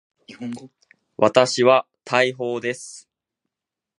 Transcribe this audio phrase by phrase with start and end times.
[1.15, 3.07] 私は大砲です。